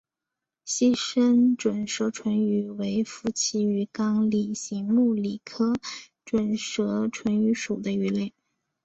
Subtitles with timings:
[0.65, 5.73] 细身准舌唇鱼为辐鳍鱼纲鲤形目鲤科
[6.25, 8.33] 准舌唇鱼属的鱼类。